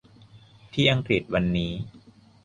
[0.73, 1.71] ที่อังกฤษวันนี้